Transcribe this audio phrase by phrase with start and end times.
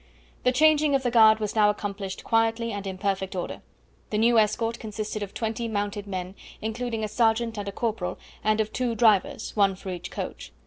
[0.45, 3.61] The changing of the guard was now accomplished quietly and in perfect order.
[4.09, 8.59] The new escort consisted of twenty mounted men, including a sergeant and a corporal, and
[8.59, 10.51] of two drivers, one for each coach.